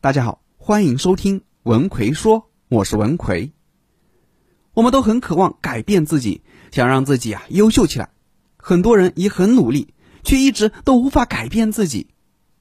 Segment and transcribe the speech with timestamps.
[0.00, 3.50] 大家好，欢迎收听文奎说，我是文奎。
[4.72, 8.10] 我们都很渴望改变自己，想让自己啊优秀起来。
[8.56, 9.92] 很多人也很努力，
[10.22, 12.06] 却一直都无法改变自己。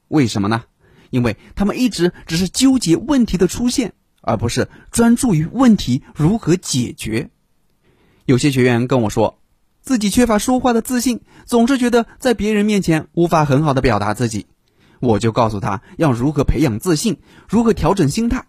[0.08, 0.64] 为什么呢？
[1.12, 7.30] 因为他们一直只是纠结问题的出现，而不是专注于问题如何解决。
[8.26, 9.40] 有些学员跟我说，
[9.84, 14.48] 自己缺乏说话的自信，总是觉得在别人面前无法很好的表达自己。
[15.00, 18.46] 我就告诉他要如何培养自信，如何调整心态。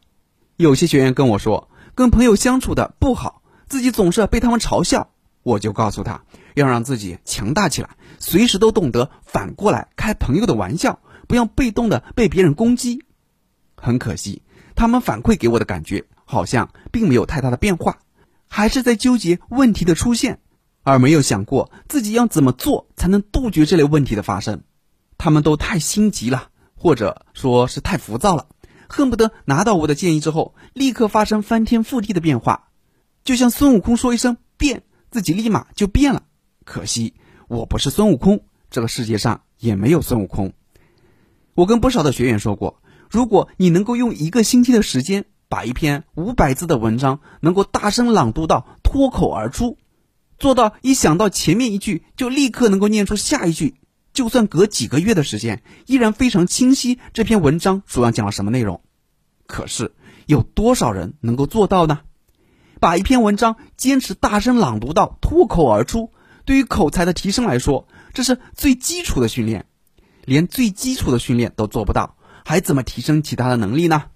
[0.56, 5.11] 有些学员跟我说，跟朋友相处的不好，自己总是被他们嘲笑。
[5.42, 6.23] 我就告诉他
[6.55, 13.05] 要让自己强大起来，随时都懂得反过来开朋友的玩笑，不要被动的被别人攻击。
[13.77, 14.42] 很可惜，
[14.75, 17.98] 他们反馈给我的感觉好像并没有太大的变化，
[18.48, 20.41] 还是在纠结问题的出现，
[20.83, 24.62] 而没有想过自己要怎么做才能杜绝这类问题的发生。
[25.18, 28.46] 他们都太心急了，或者说是太浮躁了，
[28.88, 32.69] 恨不得拿到我的建议之后，立刻发生翻天覆地的变化，
[33.25, 36.22] 就像孙悟空说一声变，自己立马就变了。
[36.64, 37.14] 可惜
[37.48, 40.52] 我不是孙悟空，这个世界上也没有孙悟空。
[41.55, 49.78] 我跟不少的学员说过，如果你能够用一个星期的时间，把一篇五百字的文章能够大声朗读到脱口而出，
[50.38, 53.75] 做到一想到前面一句就立刻能够念出下一句。
[54.19, 56.98] 就算隔几个月的时间，依然非常清晰。
[57.12, 58.80] 这篇文章主要讲了什么内容？
[59.47, 59.94] 可是
[60.27, 62.00] 有多少人能够做到呢？
[62.80, 66.10] 把一篇文章坚持大声朗读到脱口而出，
[66.44, 69.66] 对于口才的提升来说，这是最基础的训练。
[70.25, 74.06] 连最基础的训练都做不到，还怎么提升其他的能力呢？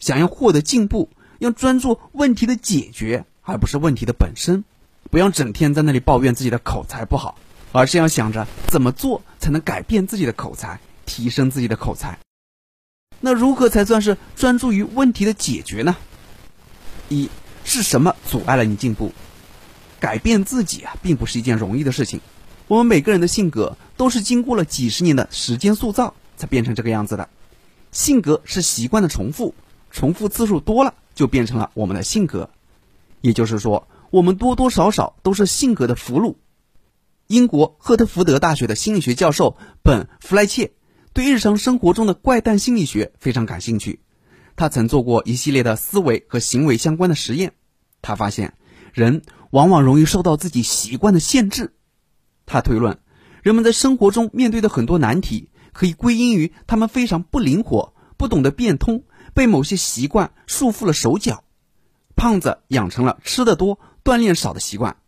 [0.00, 4.64] 想要获得进步，要专注问题的解决，而不是问题的本身。
[5.12, 7.38] 不要整天在那里抱怨自己的口才不好。
[7.72, 12.18] 而是要想着怎么做才能改变自己的口才，提升自己的口才。
[13.20, 15.96] 那如何才算是专注于问题的解决呢？
[17.08, 17.28] 一
[17.64, 19.12] 是什么阻碍了你进步？
[19.98, 22.20] 改变自己啊，并不是一件容易的事情。
[22.68, 27.28] 我们每个人的性格都是经过了几十年的时间塑造才变成这个样子的。
[27.92, 29.54] 性格是习惯的重复，
[29.90, 32.50] 重复次数多了就变成了我们的性格。
[33.20, 36.34] 也就是说，我们多多少少都是性格的俘虏。
[37.32, 40.72] 英国赫特福德大学的心理学教授本·弗莱切
[41.14, 44.00] 对日常生活中的怪诞心理学非常感兴趣。
[44.54, 47.54] 他曾做过一系列的思维和行为相关的实验。
[48.02, 48.52] 他发现，
[48.92, 51.72] 人往往容易受到自己习惯的限制。
[52.44, 52.98] 他推论，
[53.42, 61.44] 人们在生活中面对的很多难题，可以归因于他们非常不灵活，不懂得变通，被某些习惯束缚了手脚。
[62.14, 64.98] 胖子养成了吃的多、锻炼少的习惯。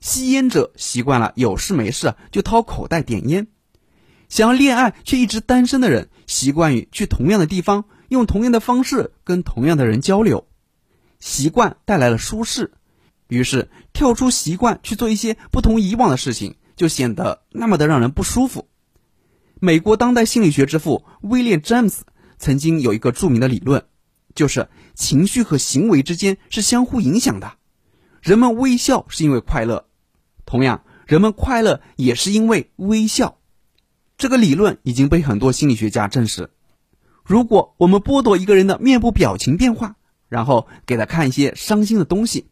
[0.00, 3.48] 吸烟者习惯了有事没事就掏口袋点烟，
[4.28, 10.46] 想要恋爱却一直单身的人习惯于去同样的地方，用同样的方式跟同样的人交流。
[11.18, 12.72] 习惯带来了舒适，
[13.26, 18.68] 于是跳出习惯去做一些不同以往的事情，就显得那么的让人不舒服。
[19.60, 22.04] 美国当代心理学之父威廉·詹姆斯
[22.38, 23.84] 曾经有一个著名的理论，
[24.36, 27.54] 就是情绪和行为之间是相互影响的。
[28.22, 29.87] 人们微笑是因为快乐。
[30.48, 33.36] 同样，人们快乐也是因为微笑。
[34.16, 36.48] 这个理论已经被很多心理学家证实。
[37.22, 42.48] 如果我们剥夺一个人的面部表情变化，然后给他看一些伤心的东西，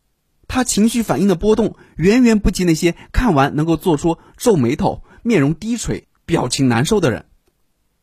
[0.46, 7.24] 他情绪反应的波动远远不及那些看完能够做出皱眉头、面容低垂、表情难受的人。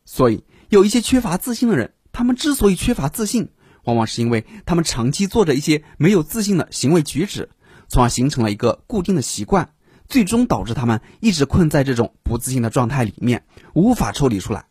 [0.05, 3.49] 所以，有一些缺乏自信的人，他们之所以缺乏自信，
[3.83, 7.51] 往往是因为他们长期做着一些没有自信的行为举止，
[7.87, 9.72] 从而形成了一个固定的习惯。
[10.07, 14.65] 最终导致他们一直困在这种不自信的状态里面，无法抽离出来。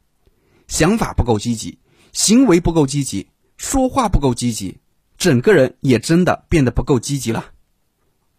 [0.69, 1.79] 想法不够积极，
[2.13, 4.79] 行为不够积极，说话不够积极，
[5.19, 7.47] 整个人也真的变得不够积极了。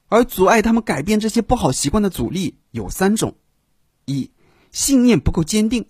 [0.09, 3.35] 而阻碍他们改变这些不好习惯的阻力有三种：
[4.05, 4.31] 一、
[4.71, 5.87] 信念不够坚定，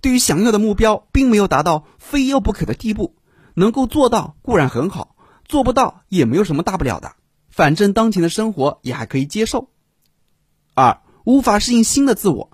[0.00, 3.16] 对于想要的目标并没有达到非要不可的地步，
[3.54, 7.12] 能够做到固然很好，做不到也没有什么大不了的，
[7.48, 9.70] 反正当前的生活也还可以接受。
[10.74, 12.50] 二无法适应新的自我，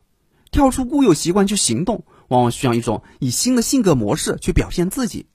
[0.51, 5.27] 跳出固有习惯去行动，往往需要一种以新的性格模式去表现自己。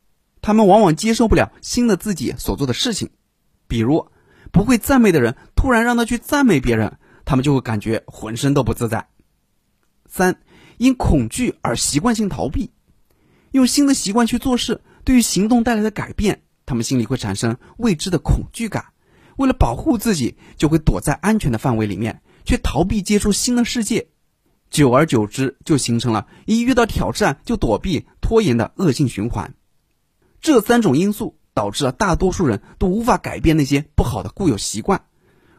[0.42, 3.10] 他们往往接受不了新的自己所做的事情，
[3.68, 4.08] 比如
[4.52, 9.08] 不会赞美的人突然让他去赞美别人，他们就会感觉浑身都不自在。
[10.08, 10.42] 三
[10.78, 12.72] 因恐惧而习惯性逃避，
[13.52, 18.88] 用新的习惯去做事，对于行动带来的改变，他们心里会产生未知的恐惧感，
[19.38, 22.22] 为了保护自己，就会躲在安全的范围里面。
[22.46, 24.08] 却逃避接触新的世界，
[24.70, 29.54] 久而久之就形成了一遇到挑战就躲避、拖延的恶性循环。
[30.40, 35.04] 这三种因素导致了大多数人都无法改变那些不好的固有习惯。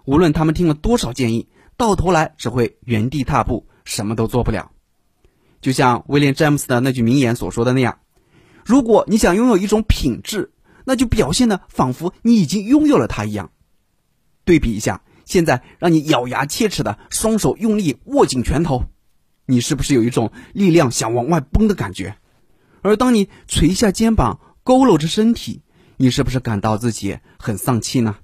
[0.04, 4.72] 无论他们听了多少建议，到头来只会原地踏步，什么都做不了。
[5.60, 8.00] 就像威廉·詹姆斯的那句名言所说的那样
[8.66, 10.52] ：“如果你想拥有一种品质，
[10.84, 13.52] 那就表现的仿佛你已经拥有了它一样。”
[14.44, 18.84] 对比一下，现在让你咬牙切齿的双手用力握紧拳头，
[19.46, 22.16] 你是不是有一种力量想往外崩的感觉？
[22.82, 25.62] 而当你垂下肩膀，佝偻着身体，
[25.96, 28.16] 你是不是感到自己很丧气呢？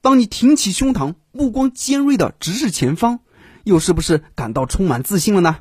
[0.00, 3.20] 当你挺起胸膛，目光尖锐的直视前方，
[3.64, 5.58] 又是不是感到充满自信了呢？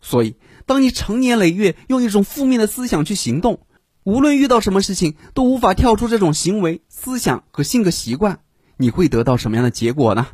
[0.00, 0.36] 所以，
[0.66, 3.60] 当你成年累月用一种负面的思想去行动，
[4.02, 8.40] 无论遇到什么事情都无法跳出这种行为、思想和性格习惯，
[8.76, 10.28] 你会得到什么样的结果呢？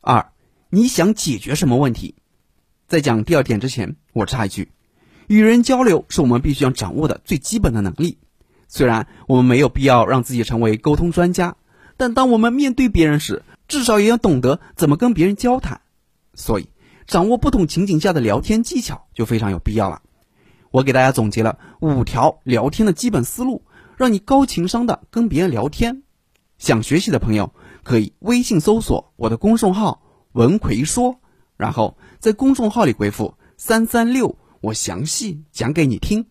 [0.00, 0.32] 二，
[0.70, 2.14] 你想解决什么问题？
[2.86, 4.72] 在讲第二点之前，我插一句：
[5.26, 8.18] 与人交流是我们必须要掌握的最基本的能力。
[8.68, 11.56] 虽然我们没有必要让自己成为沟通专家。
[11.96, 15.80] 但当我们面对别人时，至少也要懂得怎么跟别人交谈，
[16.32, 16.68] 所以
[17.08, 20.00] 掌握不同情景下的聊天技巧就非常有必要了。
[20.70, 23.64] 我给大家总结了五条聊天的基本思路，
[23.96, 26.04] 让你高情商的跟别人聊天。
[26.58, 30.02] 想学习的朋友可以微信搜索我的公众号
[30.32, 31.20] “文奎说”，
[31.56, 36.26] 然后在公众号里回复“三三六”，我详细讲给你听。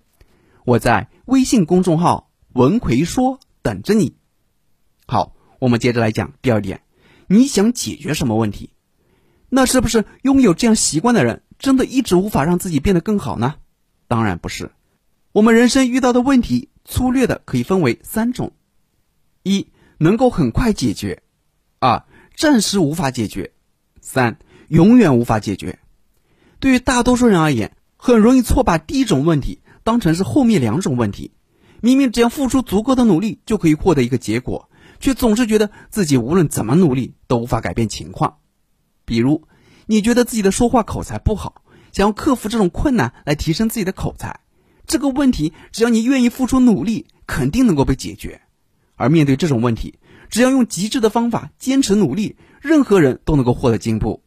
[0.66, 4.16] 我在微信公众号“文奎说”等着你。
[5.08, 5.34] 好。
[5.60, 6.84] 我们接着来讲第二点，
[7.26, 8.70] 你想解决什么问题？
[9.50, 13.56] 那是不是拥有这样习惯的人，真的一直无法让自己变得更好呢？
[14.08, 14.70] 当然不是。
[15.32, 18.52] 我们人生遇到的问题，粗略的可以分为三种：
[19.42, 21.22] 一、能够很快解决；
[21.80, 22.04] 二、
[22.36, 23.52] 暂时无法解决；
[24.02, 25.80] 三、永远无法解决。
[26.60, 31.32] 对于大多数人而言，很容易错把第一种问题当成是后面两种问题。
[31.82, 34.70] 明明只要付出足够的努力，就可以获得一个结果。
[35.00, 38.38] 却总是觉得自己无论怎么努力都无法改变情况。
[39.06, 39.44] 比如，
[39.86, 41.62] 你觉得自己的说话口才不好，
[41.92, 44.40] 想要克服这种困难来提升自己的口才，
[44.88, 48.42] 这个问题只要你愿意付出努力，肯定能够被解决。
[48.98, 50.00] 而面对这种问题，
[50.30, 54.22] 只要用极致的方法坚持努力，任何人都能够获得进步。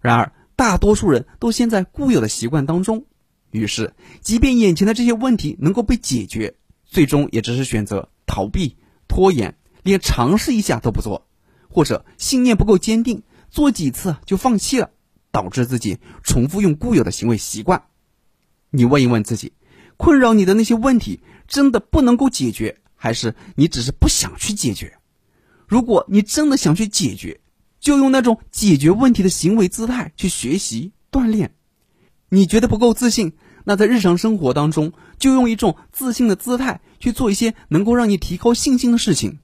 [0.00, 3.04] 然而，大多数人都陷在固有的习惯当中，
[3.50, 6.54] 于是，即便眼前的这些问题能够被解决，
[6.86, 8.76] 最终也只是选择逃避、
[9.08, 9.58] 拖延。
[9.82, 11.28] 连尝试一下都不做，
[11.68, 14.90] 或者信念不够坚定，做几次就放弃了，
[15.30, 17.84] 导致自己重复用固有的行为习惯。
[18.70, 19.52] 你问一问自己，
[19.96, 24.98] 困扰你的那些问题真的不能够解决，还是你只是不想去解决？
[25.68, 27.40] 如果你真的想去解决，
[27.78, 31.54] 就用那种解决问题的行为姿态去学习锻炼。
[32.28, 33.34] 你觉得不够自信，
[33.64, 39.38] 那在日常生活当中就用一种自信的姿态去做一些能够让你提高信心的事情。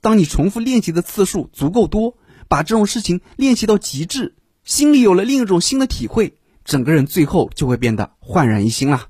[0.00, 2.16] 当你重复练习的次数足够多，
[2.48, 9.08] 把这种事情练习到极致，心里有了另一种新的体会，整个人最后就会变得焕然一新了。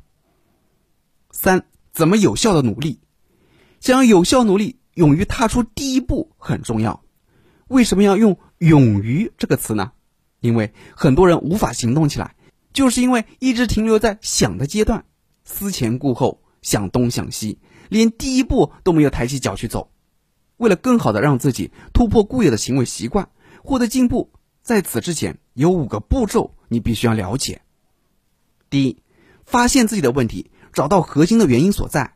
[1.30, 3.00] 三，怎么有效的努力？
[3.86, 7.04] 想要有效努力，勇于踏出第一步很重要。
[7.68, 9.92] 为什么要用“勇于”这个词呢？
[10.40, 12.34] 因为很多人无法行动起来，
[12.72, 15.04] 就是因为一直停留在想的阶段，
[15.44, 19.92] 思前顾后，想东想西，连第一步都没有抬起脚去走。
[20.56, 23.28] 为了更好的让自己突破固有的行为习惯，
[23.62, 27.62] 获得进步，在此之前有五个步骤你必须要了解。
[28.68, 29.00] 第一，
[29.44, 32.15] 发现自己的问题，找到核心的原因所在，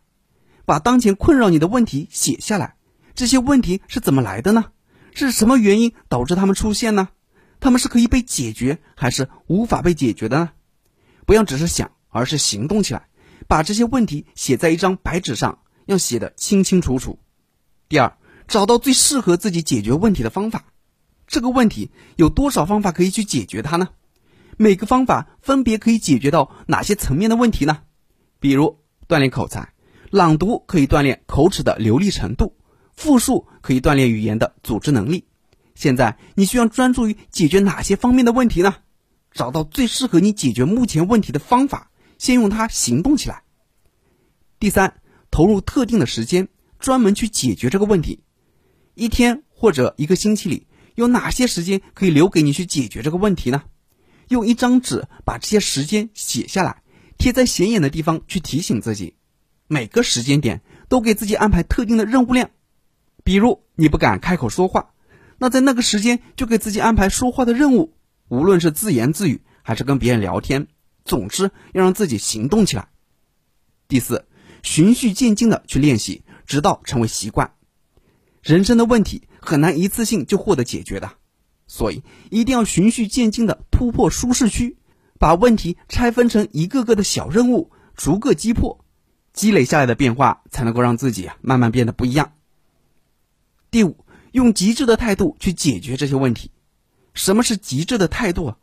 [0.70, 2.76] 把当前困扰你的问题写下来。
[3.16, 4.66] 这些问题是怎么来的呢？
[5.12, 7.08] 是什么原因导致他们出现呢？
[7.58, 10.50] 他们是可以被解决，还是无法被解决的呢？
[11.26, 13.08] 不要只是想，而是行动起来，
[13.48, 17.18] 把这些问题写在一张白纸上，要写得清清楚楚。
[17.88, 18.16] 第二。
[18.46, 20.64] 找到最适合自己解决问题的方法。
[21.26, 23.88] 这个问题有多少方法可以去解决它呢？
[24.56, 27.78] 每个方法分别可以解决到哪些层面的问题呢？
[28.40, 29.72] 比如锻炼口才，
[30.10, 32.56] 朗读可以锻炼口齿的流利程度，
[32.94, 35.24] 复述可以锻炼语言的组织能力。
[35.76, 38.74] 现在你需要专注于解决哪些方面的问题呢？
[39.30, 43.44] 找到最适合你解决目前问题的方法，先用它行动起来。
[44.58, 45.00] 第三，
[45.30, 46.48] 投入特定的时间，
[46.80, 48.24] 专门去解决这个问题。
[48.94, 53.62] 一天或者一个星期里，有哪些时间可以留给你去解决这个问题呢？
[54.26, 56.82] 用一张纸把这些时间写下来，
[57.16, 59.14] 贴在显眼的地方去提醒自己。
[59.72, 62.50] 每个时间点都给自己安排特定的任务量。
[63.22, 64.94] 比如你不敢开口说话，
[65.38, 67.94] 那在那个时间就给自己安排说话的任务，
[68.26, 70.66] 无论是自言自语还是跟别人聊天，
[71.04, 72.88] 总之要让自己行动起来。
[73.86, 74.26] 第四，
[74.64, 77.54] 循序渐进的去练习，直到成为习惯。
[78.42, 81.12] 人生的问题很难一次性就获得解决的，
[81.68, 84.78] 所以一定要循序渐进的突破舒适区，
[85.20, 88.79] 把问题拆分成一个个的小任务，逐个击破，
[89.32, 92.32] 积累下来的变化才能够让自己啊慢慢变得不一样。
[93.70, 96.50] 第五，用极致的态度去解决这些问题。
[97.14, 98.56] 什么是极致的态度啊？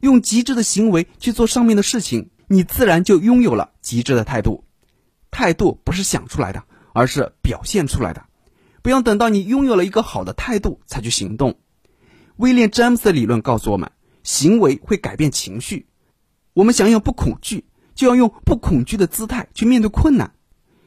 [0.00, 4.64] 用极致的行为去做上面的事情，你自然就拥有了极致的态度。
[5.30, 8.24] 态度不是想出来的，而是表现出来的。
[8.82, 11.58] 不要等到你拥有了一个好的态度才去行动。
[12.36, 13.90] 威廉·詹姆斯的理论告诉我们，
[14.22, 15.86] 行为会改变情绪。
[16.54, 17.65] 我们想要不恐惧，
[17.96, 20.28] 就要用不恐惧的姿态去面对困难；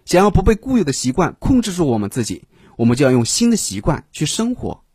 [0.05, 2.45] 想要不被固有的习惯控制住我们自己，
[2.77, 4.85] 我们就要用新的习惯去生活。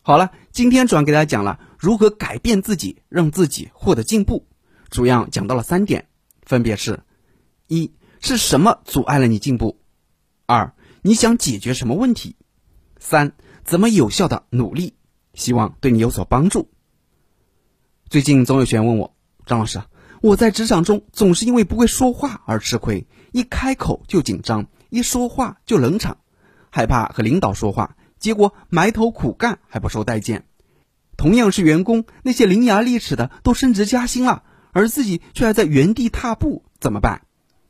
[0.00, 4.46] 好了，今天主要给大家讲了如何改变自己，让自己获得进步。
[4.88, 6.08] 主要讲到了三点，
[6.42, 7.02] 分别是：
[7.66, 9.76] 一是什么阻碍了你进步；
[10.46, 10.72] 二。
[11.06, 12.36] 你想解决什么问题？
[12.98, 14.94] 三，怎么有效的努力？
[15.34, 16.70] 希望对你有所帮助。
[18.08, 19.14] 最近总有学员问我，
[19.44, 19.82] 张老师，
[20.24, 26.16] 我在职场中总是因为不会说话而吃亏，一开口就紧张，一说话就冷场，
[26.70, 30.46] 害怕和领导说话，结果埋头苦干还不受待见。
[31.18, 37.26] 同样是员工，那些伶牙俐齿的都升职加薪了，而自己却还在原地踏步，怎么办？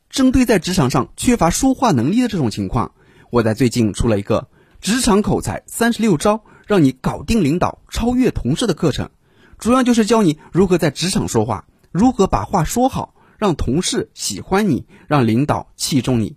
[0.09, 2.93] 针对在职场上缺乏说话能力的这种情况。
[3.31, 4.47] 我在最近出了一个
[4.81, 9.11] 职场口才三十六招，让你搞定领导、超越同事的课程，
[9.59, 16.35] 主要就是教你如何在职场说话，如何把话说好，让同事喜欢你，让领导器重你。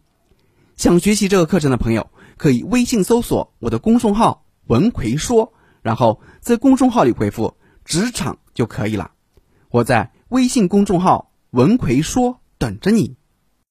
[0.76, 9.14] 想学习这个课程的朋友，可以微信搜索我的公众号“文奎说”，然后在公众号里回复“职场”就可以了。
[9.72, 13.17] 我在微信公众号“文奎说”等着你。